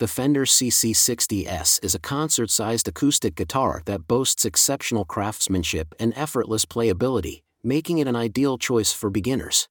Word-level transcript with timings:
the 0.00 0.08
Fender 0.08 0.46
CC60S 0.46 1.78
is 1.84 1.94
a 1.94 1.98
concert 1.98 2.50
sized 2.50 2.88
acoustic 2.88 3.34
guitar 3.34 3.82
that 3.84 4.08
boasts 4.08 4.46
exceptional 4.46 5.04
craftsmanship 5.04 5.94
and 6.00 6.14
effortless 6.16 6.64
playability, 6.64 7.42
making 7.62 7.98
it 7.98 8.08
an 8.08 8.16
ideal 8.16 8.56
choice 8.56 8.94
for 8.94 9.10
beginners. 9.10 9.68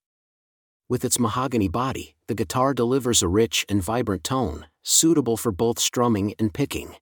With 0.88 1.04
its 1.04 1.20
mahogany 1.20 1.68
body, 1.68 2.16
the 2.28 2.36
guitar 2.36 2.76
delivers 2.76 3.24
a 3.24 3.28
rich 3.28 3.66
and 3.68 3.82
vibrant 3.82 4.24
tone, 4.24 4.68
suitable 4.84 5.36
for 5.36 5.52
both 5.52 5.80
strumming 5.80 6.36
and 6.38 6.54
picking. 6.54 6.96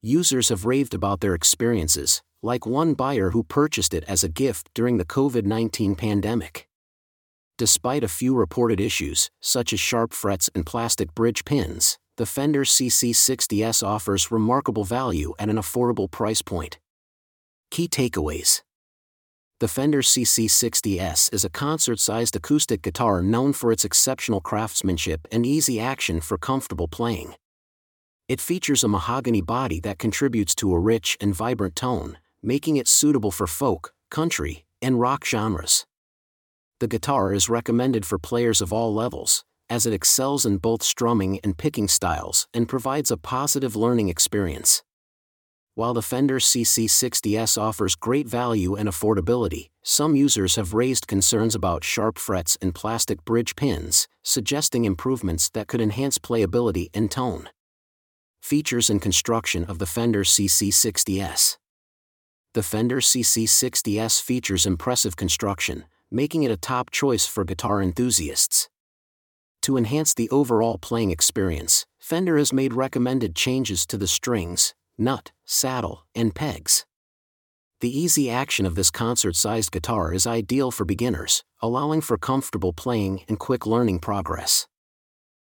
Users 0.00 0.48
have 0.48 0.64
raved 0.64 0.94
about 0.94 1.18
their 1.20 1.34
experiences, 1.34 2.22
like 2.40 2.64
one 2.64 2.94
buyer 2.94 3.30
who 3.30 3.42
purchased 3.42 3.92
it 3.92 4.04
as 4.06 4.22
a 4.22 4.28
gift 4.28 4.70
during 4.74 4.98
the 4.98 5.04
COVID 5.04 5.44
19 5.44 5.96
pandemic. 5.96 6.68
Despite 7.56 8.04
a 8.04 8.08
few 8.08 8.36
reported 8.36 8.80
issues, 8.80 9.28
such 9.40 9.72
as 9.72 9.80
sharp 9.80 10.12
frets 10.12 10.48
and 10.54 10.64
plastic 10.64 11.12
bridge 11.16 11.44
pins, 11.44 11.98
the 12.18 12.26
Fender 12.26 12.64
CC60S 12.64 13.86
offers 13.86 14.32
remarkable 14.32 14.82
value 14.82 15.34
at 15.38 15.48
an 15.48 15.54
affordable 15.54 16.10
price 16.10 16.42
point. 16.42 16.76
Key 17.70 17.86
takeaways 17.86 18.62
The 19.60 19.68
Fender 19.68 20.02
CC60S 20.02 21.32
is 21.32 21.44
a 21.44 21.48
concert 21.48 22.00
sized 22.00 22.34
acoustic 22.34 22.82
guitar 22.82 23.22
known 23.22 23.52
for 23.52 23.70
its 23.70 23.84
exceptional 23.84 24.40
craftsmanship 24.40 25.28
and 25.30 25.46
easy 25.46 25.78
action 25.78 26.20
for 26.20 26.36
comfortable 26.36 26.88
playing. 26.88 27.34
It 28.28 28.40
features 28.40 28.82
a 28.82 28.88
mahogany 28.88 29.40
body 29.40 29.78
that 29.80 30.00
contributes 30.00 30.56
to 30.56 30.74
a 30.74 30.80
rich 30.80 31.16
and 31.20 31.32
vibrant 31.32 31.76
tone, 31.76 32.18
making 32.42 32.78
it 32.78 32.88
suitable 32.88 33.30
for 33.30 33.46
folk, 33.46 33.92
country, 34.10 34.64
and 34.82 34.98
rock 34.98 35.24
genres. 35.24 35.86
The 36.80 36.88
guitar 36.88 37.32
is 37.32 37.48
recommended 37.48 38.04
for 38.04 38.18
players 38.18 38.60
of 38.60 38.72
all 38.72 38.92
levels, 38.92 39.44
as 39.70 39.86
it 39.86 39.92
excels 39.92 40.46
in 40.46 40.58
both 40.58 40.82
strumming 40.82 41.40
and 41.44 41.56
picking 41.56 41.88
styles 41.88 42.46
and 42.52 42.68
provides 42.68 43.10
a 43.10 43.16
positive 43.16 43.76
learning 43.76 44.08
experience. 44.08 44.82
While 45.78 45.94
the 45.94 46.02
Fender 46.02 46.40
CC60S 46.40 47.56
offers 47.56 47.94
great 47.94 48.26
value 48.26 48.74
and 48.74 48.88
affordability, 48.88 49.68
some 49.84 50.16
users 50.16 50.56
have 50.56 50.74
raised 50.74 51.06
concerns 51.06 51.54
about 51.54 51.84
sharp 51.84 52.18
frets 52.18 52.58
and 52.60 52.74
plastic 52.74 53.24
bridge 53.24 53.54
pins, 53.54 54.08
suggesting 54.24 54.84
improvements 54.84 55.48
that 55.50 55.68
could 55.68 55.80
enhance 55.80 56.18
playability 56.18 56.88
and 56.92 57.12
tone. 57.12 57.48
Features 58.42 58.90
and 58.90 59.00
construction 59.00 59.64
of 59.66 59.78
the 59.78 59.86
Fender 59.86 60.24
CC60S 60.24 61.58
The 62.54 62.62
Fender 62.64 62.98
CC60S 63.00 64.20
features 64.20 64.66
impressive 64.66 65.14
construction, 65.14 65.84
making 66.10 66.42
it 66.42 66.50
a 66.50 66.56
top 66.56 66.90
choice 66.90 67.24
for 67.24 67.44
guitar 67.44 67.80
enthusiasts. 67.80 68.68
To 69.68 69.76
enhance 69.76 70.14
the 70.14 70.30
overall 70.30 70.78
playing 70.78 71.10
experience, 71.10 71.84
Fender 71.98 72.38
has 72.38 72.54
made 72.54 72.72
recommended 72.72 73.36
changes 73.36 73.84
to 73.88 73.98
the 73.98 74.06
strings, 74.06 74.72
nut, 74.96 75.30
saddle, 75.44 76.06
and 76.14 76.34
pegs. 76.34 76.86
The 77.82 77.94
easy 77.94 78.30
action 78.30 78.64
of 78.64 78.76
this 78.76 78.90
concert 78.90 79.36
sized 79.36 79.70
guitar 79.70 80.14
is 80.14 80.26
ideal 80.26 80.70
for 80.70 80.86
beginners, 80.86 81.44
allowing 81.60 82.00
for 82.00 82.16
comfortable 82.16 82.72
playing 82.72 83.24
and 83.28 83.38
quick 83.38 83.66
learning 83.66 83.98
progress. 83.98 84.66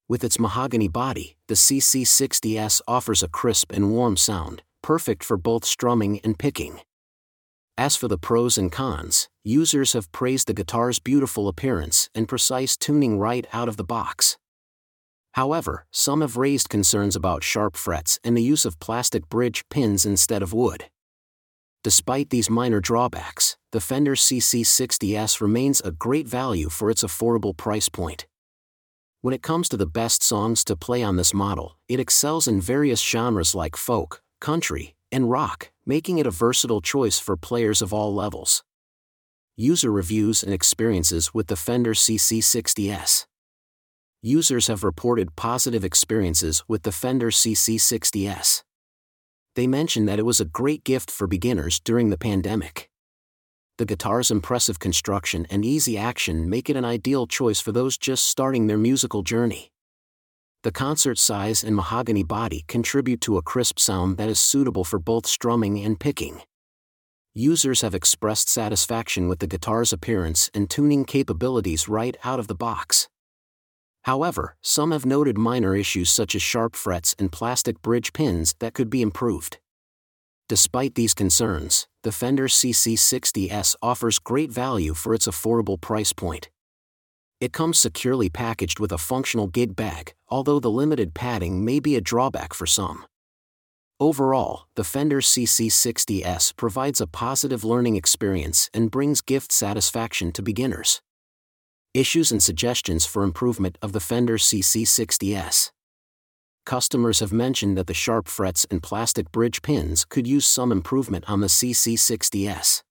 With 0.07 0.23
its 0.23 0.39
mahogany 0.39 0.87
body, 0.87 1.37
the 1.47 1.53
CC60S 1.53 2.81
offers 2.87 3.21
a 3.21 3.27
crisp 3.27 3.71
and 3.71 3.91
warm 3.91 4.17
sound, 4.17 4.63
perfect 4.81 5.23
for 5.23 5.37
both 5.37 5.63
strumming 5.63 6.21
and 6.21 6.39
picking. 6.39 6.79
As 7.79 7.95
for 7.95 8.07
the 8.07 8.17
pros 8.17 8.57
and 8.57 8.71
cons, 8.71 9.29
users 9.43 9.93
have 9.93 10.11
praised 10.11 10.47
the 10.47 10.53
guitar's 10.55 10.97
beautiful 10.97 11.47
appearance 11.47 12.09
and 12.15 12.27
precise 12.27 12.75
tuning 12.75 13.19
right 13.19 13.45
out 13.53 13.69
of 13.69 13.77
the 13.77 13.83
box. 13.83 14.35
However, 15.33 15.85
some 15.91 16.21
have 16.21 16.37
raised 16.37 16.69
concerns 16.69 17.15
about 17.15 17.43
sharp 17.43 17.75
frets 17.75 18.19
and 18.23 18.35
the 18.35 18.41
use 18.41 18.65
of 18.65 18.79
plastic 18.79 19.29
bridge 19.29 19.63
pins 19.69 20.07
instead 20.07 20.41
of 20.41 20.53
wood. 20.53 20.85
Despite 21.83 22.31
these 22.31 22.49
minor 22.49 22.79
drawbacks, 22.79 23.57
the 23.71 23.79
Fender 23.79 24.15
CC60S 24.15 25.39
remains 25.39 25.79
a 25.81 25.91
great 25.91 26.27
value 26.27 26.69
for 26.69 26.89
its 26.89 27.03
affordable 27.03 27.55
price 27.55 27.89
point. 27.89 28.25
When 29.21 29.35
it 29.35 29.43
comes 29.43 29.69
to 29.69 29.77
the 29.77 29.85
best 29.85 30.23
songs 30.23 30.63
to 30.63 30.75
play 30.75 31.03
on 31.03 31.15
this 31.15 31.33
model, 31.33 31.77
it 31.87 31.99
excels 31.99 32.47
in 32.47 32.59
various 32.59 33.01
genres 33.01 33.53
like 33.53 33.75
folk, 33.75 34.23
country, 34.41 34.95
and 35.11 35.29
rock, 35.29 35.71
making 35.85 36.17
it 36.17 36.27
a 36.27 36.31
versatile 36.31 36.81
choice 36.81 37.19
for 37.19 37.37
players 37.37 37.81
of 37.81 37.93
all 37.93 38.13
levels. 38.13 38.63
User 39.55 39.91
reviews 39.91 40.43
and 40.43 40.53
experiences 40.53 41.33
with 41.33 41.47
the 41.47 41.55
Fender 41.55 41.93
CC60S. 41.93 43.25
Users 44.21 44.67
have 44.67 44.83
reported 44.83 45.35
positive 45.35 45.83
experiences 45.83 46.63
with 46.67 46.83
the 46.83 46.91
Fender 46.91 47.31
CC60S. 47.31 48.63
They 49.55 49.67
mentioned 49.67 50.07
that 50.07 50.19
it 50.19 50.25
was 50.25 50.39
a 50.39 50.45
great 50.45 50.83
gift 50.83 51.09
for 51.09 51.27
beginners 51.27 51.79
during 51.79 52.09
the 52.09 52.17
pandemic. 52.17 52.89
The 53.77 53.85
guitar's 53.85 54.31
impressive 54.31 54.79
construction 54.79 55.45
and 55.49 55.63
easy 55.63 55.97
action 55.97 56.49
make 56.49 56.69
it 56.69 56.75
an 56.75 56.85
ideal 56.85 57.27
choice 57.27 57.59
for 57.59 57.71
those 57.71 57.97
just 57.97 58.25
starting 58.27 58.67
their 58.67 58.77
musical 58.77 59.21
journey. 59.21 59.71
The 60.63 60.71
concert 60.71 61.19
size 61.19 61.63
and 61.63 61.75
mahogany 61.75 62.23
body 62.23 62.65
contribute 62.67 63.21
to 63.21 63.37
a 63.37 63.43
crisp 63.43 63.79
sound 63.79 64.17
that 64.17 64.29
is 64.29 64.39
suitable 64.39 64.83
for 64.83 64.99
both 64.99 65.27
strumming 65.27 65.79
and 65.79 65.99
picking. 65.99 66.41
Users 67.33 67.81
have 67.81 67.93
expressed 67.93 68.49
satisfaction 68.49 69.27
with 69.27 69.37
the 69.37 69.47
guitar's 69.47 69.93
appearance 69.93 70.49
and 70.55 70.67
tuning 70.67 71.05
capabilities 71.05 71.87
right 71.87 72.17
out 72.23 72.39
of 72.39 72.47
the 72.47 72.55
box. 72.55 73.07
However, 74.05 74.55
some 74.61 74.91
have 74.91 75.05
noted 75.05 75.37
minor 75.37 75.75
issues 75.75 76.09
such 76.09 76.33
as 76.33 76.41
sharp 76.41 76.75
frets 76.75 77.13
and 77.19 77.31
plastic 77.31 77.81
bridge 77.83 78.11
pins 78.11 78.55
that 78.59 78.73
could 78.73 78.89
be 78.89 79.03
improved. 79.03 79.59
Despite 80.49 80.95
these 80.95 81.13
concerns, 81.13 81.87
the 82.01 82.11
Fender 82.11 82.47
CC60S 82.47 83.75
offers 83.81 84.17
great 84.17 84.49
value 84.49 84.93
for 84.93 85.13
its 85.13 85.27
affordable 85.27 85.79
price 85.79 86.13
point. 86.13 86.49
It 87.39 87.53
comes 87.53 87.77
securely 87.77 88.29
packaged 88.29 88.79
with 88.79 88.91
a 88.91 88.97
functional 88.97 89.45
gig 89.45 89.75
bag, 89.75 90.15
although 90.27 90.59
the 90.59 90.71
limited 90.71 91.13
padding 91.13 91.63
may 91.63 91.79
be 91.79 91.95
a 91.95 92.01
drawback 92.01 92.51
for 92.51 92.65
some. 92.65 93.05
Overall, 93.99 94.67
the 94.75 94.83
Fender 94.83 95.21
CC60S 95.21 96.55
provides 96.55 96.99
a 96.99 97.05
positive 97.05 97.63
learning 97.63 97.95
experience 97.95 98.71
and 98.73 98.89
brings 98.89 99.21
gift 99.21 99.51
satisfaction 99.51 100.31
to 100.31 100.41
beginners. 100.41 100.99
Issues 101.93 102.31
and 102.31 102.41
suggestions 102.41 103.05
for 103.05 103.21
improvement 103.21 103.77
of 103.83 103.91
the 103.91 103.99
Fender 103.99 104.37
CC60S. 104.37 105.71
Customers 106.65 107.19
have 107.19 107.31
mentioned 107.31 107.77
that 107.77 107.85
the 107.85 107.93
sharp 107.93 108.27
frets 108.27 108.65
and 108.71 108.81
plastic 108.81 109.31
bridge 109.31 109.61
pins 109.61 110.05
could 110.05 110.25
use 110.25 110.47
some 110.47 110.71
improvement 110.71 111.25
on 111.27 111.41
the 111.41 111.47
CC60S. 111.47 112.81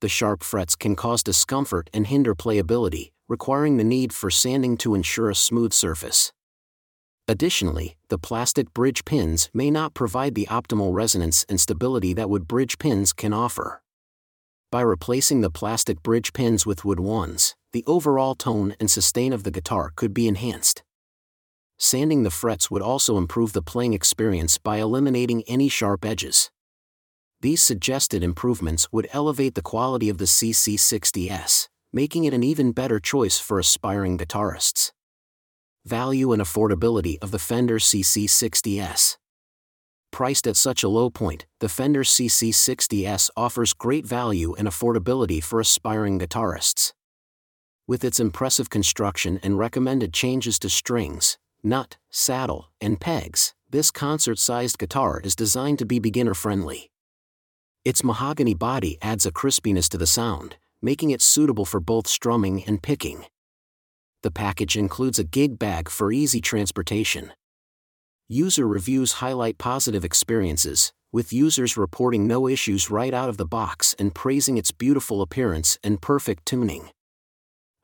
The 0.00 0.08
sharp 0.08 0.42
frets 0.42 0.76
can 0.76 0.94
cause 0.96 1.22
discomfort 1.22 1.88
and 1.92 2.06
hinder 2.06 2.34
playability, 2.34 3.10
requiring 3.28 3.76
the 3.76 3.84
need 3.84 4.12
for 4.12 4.30
sanding 4.30 4.76
to 4.76 4.94
ensure 4.94 5.30
a 5.30 5.34
smooth 5.34 5.72
surface. 5.72 6.32
Additionally, 7.26 7.96
the 8.10 8.18
plastic 8.18 8.74
bridge 8.74 9.04
pins 9.04 9.48
may 9.54 9.70
not 9.70 9.94
provide 9.94 10.34
the 10.34 10.46
optimal 10.50 10.92
resonance 10.92 11.46
and 11.48 11.58
stability 11.58 12.12
that 12.12 12.28
wood 12.28 12.46
bridge 12.46 12.78
pins 12.78 13.12
can 13.14 13.32
offer. 13.32 13.82
By 14.70 14.82
replacing 14.82 15.40
the 15.40 15.50
plastic 15.50 16.02
bridge 16.02 16.32
pins 16.32 16.66
with 16.66 16.84
wood 16.84 17.00
ones, 17.00 17.54
the 17.72 17.84
overall 17.86 18.34
tone 18.34 18.74
and 18.78 18.90
sustain 18.90 19.32
of 19.32 19.42
the 19.42 19.50
guitar 19.50 19.92
could 19.96 20.12
be 20.12 20.28
enhanced. 20.28 20.82
Sanding 21.78 22.24
the 22.24 22.30
frets 22.30 22.70
would 22.70 22.82
also 22.82 23.16
improve 23.16 23.52
the 23.52 23.62
playing 23.62 23.94
experience 23.94 24.58
by 24.58 24.76
eliminating 24.76 25.42
any 25.46 25.68
sharp 25.68 26.04
edges. 26.04 26.50
These 27.40 27.62
suggested 27.62 28.22
improvements 28.22 28.88
would 28.92 29.08
elevate 29.12 29.54
the 29.54 29.62
quality 29.62 30.08
of 30.08 30.18
the 30.18 30.24
CC60S, 30.24 31.68
making 31.94 32.24
it 32.24 32.34
an 32.34 32.42
even 32.42 32.72
better 32.72 32.98
choice 32.98 33.38
for 33.38 33.60
aspiring 33.60 34.18
guitarists. 34.18 34.90
Value 35.86 36.32
and 36.32 36.42
affordability 36.42 37.18
of 37.22 37.30
the 37.30 37.38
Fender 37.38 37.78
CC60S. 37.78 39.16
Priced 40.10 40.48
at 40.48 40.56
such 40.56 40.82
a 40.82 40.88
low 40.88 41.08
point, 41.08 41.46
the 41.60 41.68
Fender 41.68 42.02
CC60S 42.02 43.30
offers 43.36 43.72
great 43.72 44.04
value 44.04 44.54
and 44.58 44.66
affordability 44.66 45.40
for 45.40 45.60
aspiring 45.60 46.18
guitarists. 46.18 46.92
With 47.86 48.02
its 48.02 48.18
impressive 48.18 48.70
construction 48.70 49.38
and 49.44 49.56
recommended 49.56 50.12
changes 50.12 50.58
to 50.60 50.68
strings, 50.68 51.38
nut, 51.62 51.96
saddle, 52.10 52.72
and 52.80 53.00
pegs, 53.00 53.54
this 53.70 53.92
concert 53.92 54.40
sized 54.40 54.78
guitar 54.78 55.20
is 55.22 55.36
designed 55.36 55.78
to 55.78 55.86
be 55.86 56.00
beginner 56.00 56.34
friendly. 56.34 56.90
Its 57.84 58.02
mahogany 58.02 58.54
body 58.54 58.98
adds 59.00 59.26
a 59.26 59.30
crispiness 59.30 59.88
to 59.90 59.98
the 59.98 60.06
sound, 60.06 60.56
making 60.84 61.10
it 61.10 61.22
suitable 61.22 61.64
for 61.64 61.80
both 61.80 62.06
strumming 62.06 62.62
and 62.64 62.82
picking. 62.82 63.24
The 64.22 64.30
package 64.30 64.76
includes 64.76 65.18
a 65.18 65.24
gig 65.24 65.58
bag 65.58 65.88
for 65.88 66.12
easy 66.12 66.42
transportation. 66.42 67.32
User 68.28 68.68
reviews 68.68 69.12
highlight 69.12 69.56
positive 69.56 70.04
experiences, 70.04 70.92
with 71.10 71.32
users 71.32 71.78
reporting 71.78 72.26
no 72.26 72.46
issues 72.46 72.90
right 72.90 73.14
out 73.14 73.30
of 73.30 73.38
the 73.38 73.46
box 73.46 73.94
and 73.98 74.14
praising 74.14 74.58
its 74.58 74.72
beautiful 74.72 75.22
appearance 75.22 75.78
and 75.82 76.02
perfect 76.02 76.44
tuning. 76.44 76.90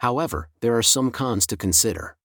However, 0.00 0.50
there 0.60 0.76
are 0.76 0.82
some 0.82 1.10
cons 1.10 1.46
to 1.46 1.56
consider. 1.56 2.16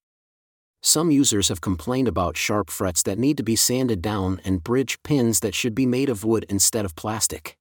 Some 0.82 1.10
users 1.10 1.48
have 1.48 1.62
complained 1.62 2.10
about 2.10 2.36
sharp 2.36 2.70
frets 2.70 3.02
that 3.04 3.18
need 3.18 3.38
to 3.38 3.44
be 3.44 3.56
sanded 3.56 4.02
down 4.02 4.42
and 4.44 4.64
bridge 4.64 5.02
pins 5.04 5.40
that 5.40 5.56
should 5.56 5.74
be 5.74 5.86
made 5.86 6.10
of 6.10 6.26
wood 6.26 6.46
instead 6.50 6.84
of 6.84 6.98
plastic. 6.98 7.58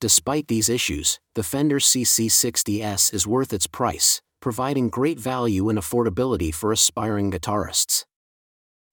Despite 0.00 0.46
these 0.46 0.68
issues, 0.68 1.18
the 1.34 1.42
Fender 1.42 1.80
CC60S 1.80 3.12
is 3.12 3.26
worth 3.26 3.52
its 3.52 3.66
price, 3.66 4.22
providing 4.40 4.90
great 4.90 5.18
value 5.18 5.68
and 5.68 5.76
affordability 5.76 6.54
for 6.54 6.70
aspiring 6.70 7.32
guitarists. 7.32 8.04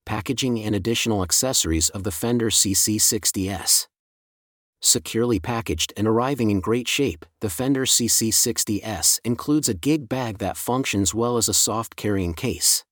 Packaging 0.08 0.60
and 0.64 0.74
additional 0.74 1.22
accessories 1.22 1.90
of 1.90 2.04
the 2.04 2.12
Fender 2.12 2.50
CC60S. 2.50 3.86
Securely 4.82 5.40
packaged 5.40 5.94
and 5.96 6.08
arriving 6.08 6.50
in 6.50 6.60
great 6.60 6.88
shape, 6.88 7.24
the 7.40 7.52
Fender 7.52 7.86
CC60S 7.86 9.20
includes 9.24 9.70
a 9.70 9.76
gig 9.76 10.10
bag 10.10 10.40
that 10.40 10.58
functions 10.58 11.14
well 11.14 11.38
as 11.38 11.48
a 11.48 11.54
soft 11.54 11.96
carrying 11.96 12.34
case. 12.34 12.84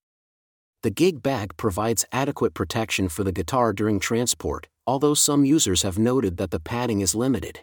The 0.84 0.92
gig 0.92 1.24
bag 1.24 1.58
provides 1.58 2.06
adequate 2.12 2.54
protection 2.54 3.10
for 3.10 3.24
the 3.24 3.32
guitar 3.32 3.74
during 3.74 4.00
transport, 4.00 4.68
although 4.86 5.16
some 5.16 5.46
users 5.46 5.82
have 5.82 5.98
noted 5.98 6.38
that 6.38 6.52
the 6.52 6.60
padding 6.60 7.02
is 7.02 7.16
limited. 7.16 7.62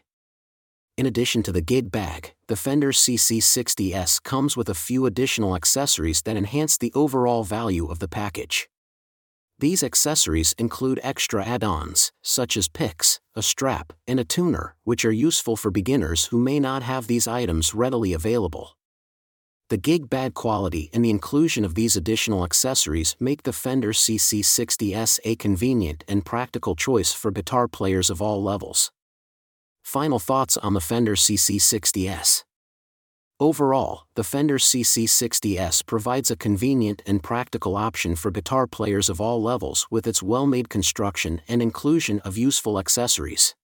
In 1.00 1.06
addition 1.06 1.42
to 1.44 1.52
the 1.52 1.62
gig 1.62 1.90
bag, 1.90 2.34
the 2.46 2.56
Fender 2.56 2.92
CC60S 2.92 4.22
comes 4.22 4.54
with 4.54 4.68
a 4.68 4.74
few 4.74 5.06
additional 5.06 5.56
accessories 5.56 6.20
that 6.26 6.36
enhance 6.36 6.76
the 6.76 6.92
overall 6.94 7.42
value 7.42 7.86
of 7.86 8.00
the 8.00 8.06
package. 8.06 8.68
These 9.58 9.82
accessories 9.82 10.54
include 10.58 11.00
extra 11.02 11.42
add-ons, 11.42 12.12
such 12.20 12.54
as 12.54 12.68
picks, 12.68 13.18
a 13.34 13.40
strap, 13.40 13.94
and 14.06 14.20
a 14.20 14.24
tuner, 14.24 14.76
which 14.84 15.06
are 15.06 15.10
useful 15.10 15.56
for 15.56 15.70
beginners 15.70 16.26
who 16.26 16.38
may 16.38 16.60
not 16.60 16.82
have 16.82 17.06
these 17.06 17.26
items 17.26 17.74
readily 17.74 18.12
available. 18.12 18.76
The 19.70 19.78
gig 19.78 20.10
bag 20.10 20.34
quality 20.34 20.90
and 20.92 21.02
the 21.02 21.08
inclusion 21.08 21.64
of 21.64 21.76
these 21.76 21.96
additional 21.96 22.44
accessories 22.44 23.16
make 23.18 23.44
the 23.44 23.54
Fender 23.54 23.94
CC60S 23.94 25.18
a 25.24 25.34
convenient 25.36 26.04
and 26.06 26.26
practical 26.26 26.76
choice 26.76 27.14
for 27.14 27.30
guitar 27.30 27.68
players 27.68 28.10
of 28.10 28.20
all 28.20 28.42
levels. 28.42 28.92
Final 29.90 30.20
thoughts 30.20 30.56
on 30.56 30.74
the 30.74 30.80
Fender 30.80 31.16
CC60S. 31.16 32.44
Overall, 33.40 34.06
the 34.14 34.22
Fender 34.22 34.56
CC60S 34.56 35.84
provides 35.84 36.30
a 36.30 36.36
convenient 36.36 37.02
and 37.06 37.24
practical 37.24 37.76
option 37.76 38.14
for 38.14 38.30
guitar 38.30 38.68
players 38.68 39.08
of 39.08 39.20
all 39.20 39.42
levels 39.42 39.88
with 39.90 40.06
its 40.06 40.22
well-made 40.22 40.68
construction 40.68 41.40
and 41.48 41.60
inclusion 41.60 42.20
of 42.20 42.38
useful 42.38 42.78
accessories. 42.78 43.56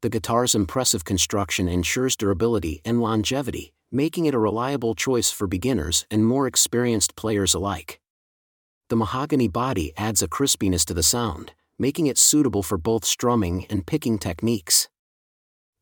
The 0.00 0.08
guitar's 0.08 0.54
impressive 0.54 1.04
construction 1.04 1.68
ensures 1.68 2.16
durability 2.16 2.80
and 2.82 3.02
longevity, 3.02 3.74
making 3.92 4.24
it 4.24 4.34
a 4.34 4.38
reliable 4.38 4.94
choice 4.94 5.30
for 5.30 5.46
beginners 5.46 6.06
and 6.10 6.24
more 6.24 6.46
experienced 6.46 7.16
players 7.16 7.52
alike. 7.52 8.00
The 8.88 8.96
mahogany 8.96 9.48
body 9.48 9.92
adds 9.98 10.22
a 10.22 10.26
crispiness 10.26 10.86
to 10.86 10.94
the 10.94 11.02
sound, 11.02 11.52
making 11.78 12.06
it 12.06 12.16
suitable 12.16 12.62
for 12.62 12.78
both 12.78 13.04
strumming 13.04 13.66
and 13.68 13.86
picking 13.86 14.18
techniques. 14.18 14.88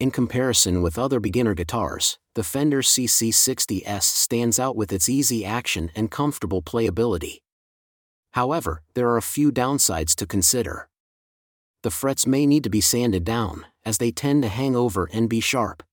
In 0.03 0.11
comparison 0.11 0.83
with 0.83 0.99
other 0.99 1.21
beginner 1.21 1.55
guitars, 1.55 2.19
the 2.35 2.43
Fender 2.43 2.83
CC60S 2.83 4.03
stands 4.03 4.59
out 4.59 4.75
with 4.75 4.93
its 4.93 5.09
easy 5.09 5.45
action 5.45 5.93
and 5.95 6.11
comfortable 6.11 6.61
playability. 6.61 7.43
However, 8.33 8.83
there 8.95 9.09
are 9.11 9.17
a 9.17 9.23
few 9.23 9.53
downsides 9.53 10.17
to 10.17 10.27
consider. 10.27 10.89
The 11.85 11.93
frets 11.93 12.27
may 12.27 12.47
need 12.47 12.65
to 12.65 12.69
be 12.69 12.81
sanded 12.81 13.23
down, 13.23 13.65
as 13.85 13.99
they 13.99 14.11
tend 14.11 14.43
to 14.43 14.49
hang 14.49 14.75
over 14.75 15.09
and 15.13 15.29
be 15.29 15.39
sharp. 15.39 15.85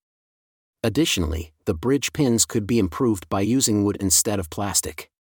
Additionally, 0.84 1.54
the 1.66 1.76
bridge 1.76 2.12
pins 2.12 2.46
could 2.46 2.66
be 2.66 2.80
improved 2.80 3.30
by 3.30 3.42
using 3.42 3.84
wood 3.84 3.98
instead 4.00 4.40
of 4.40 4.50
plastic. 4.50 5.12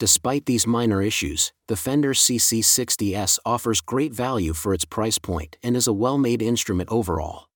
Despite 0.00 0.46
these 0.46 0.66
minor 0.66 1.00
issues, 1.00 1.52
the 1.68 1.76
Fender 1.76 2.14
CC60S 2.14 3.38
offers 3.46 3.80
great 3.80 4.12
value 4.12 4.52
for 4.52 4.74
its 4.74 4.84
price 4.84 5.18
point 5.18 5.58
and 5.62 5.76
is 5.76 5.86
a 5.86 5.92
well 5.92 6.18
made 6.18 6.42
instrument 6.42 6.88
overall. 6.90 7.49